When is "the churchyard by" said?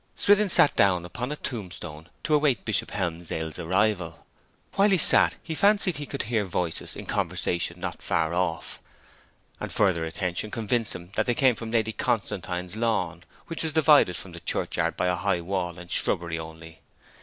14.31-15.05